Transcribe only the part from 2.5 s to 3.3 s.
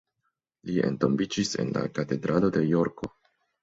de Jorko.